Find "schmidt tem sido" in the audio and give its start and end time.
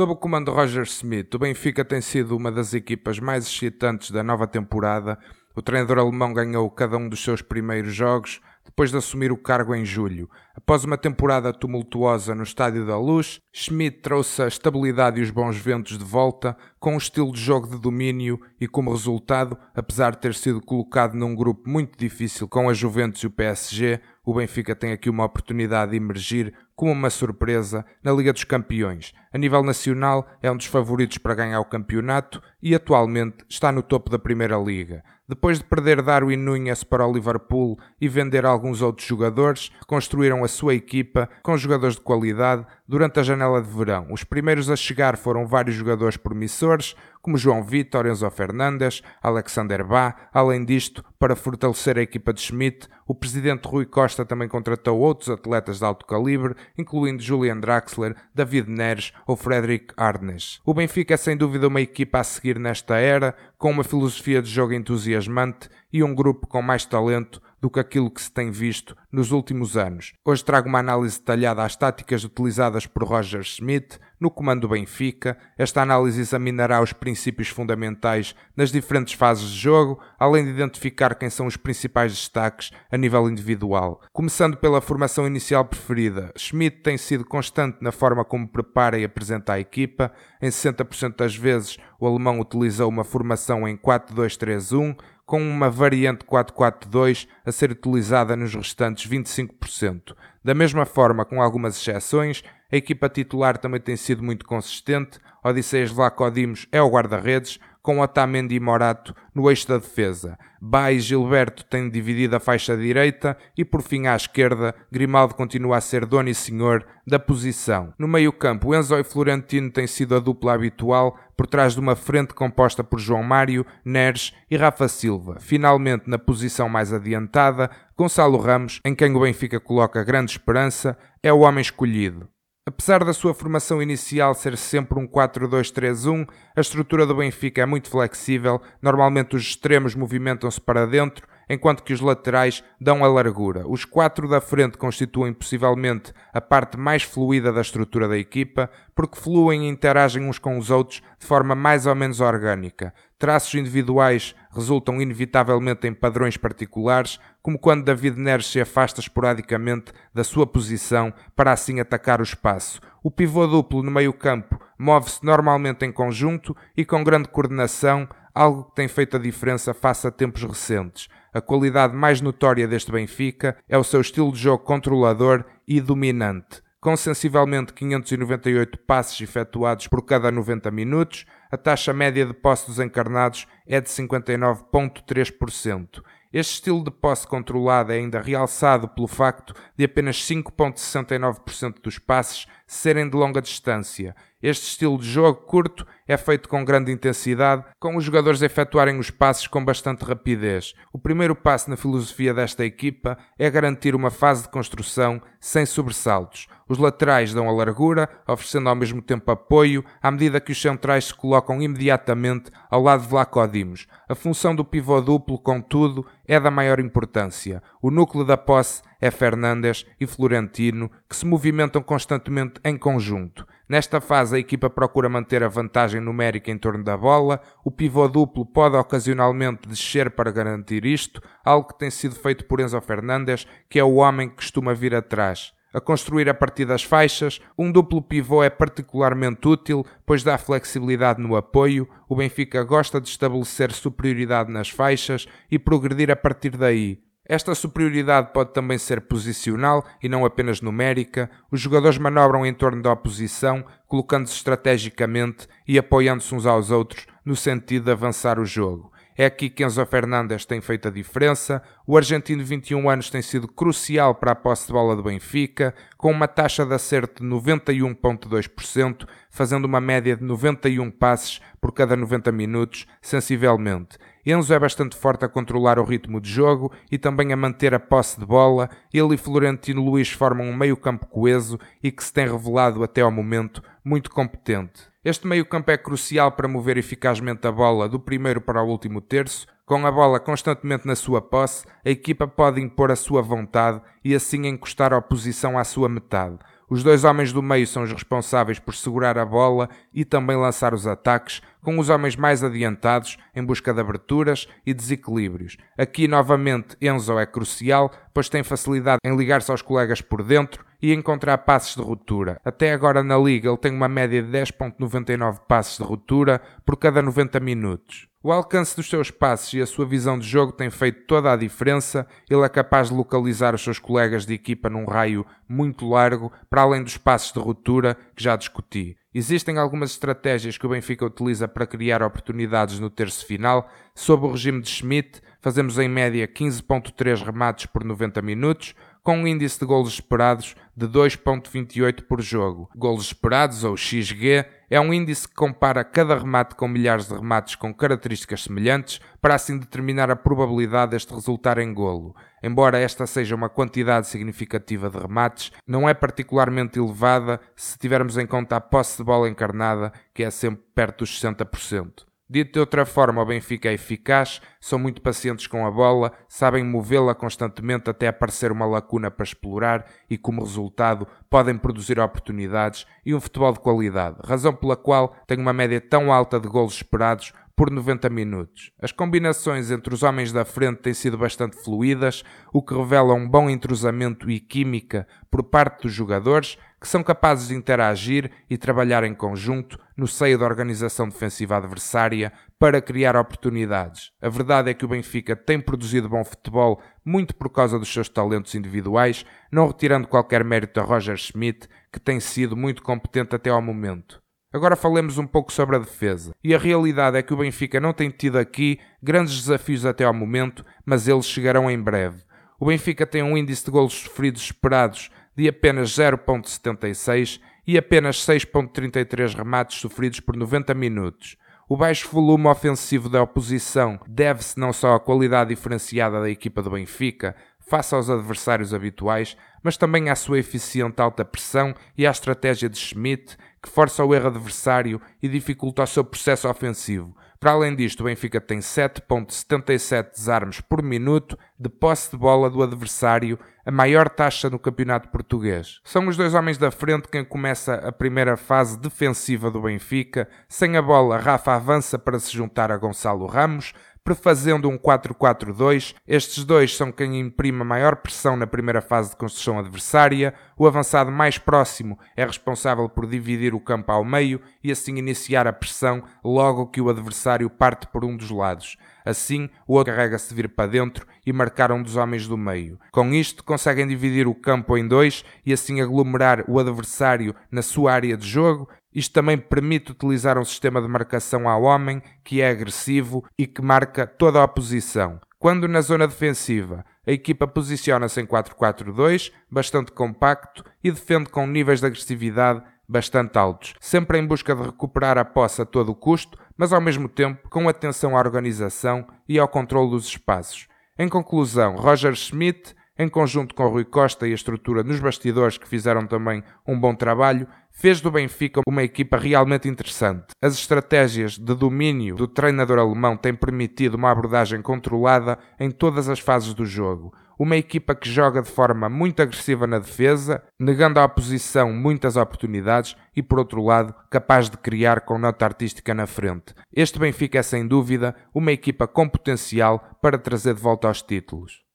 86.36-87.24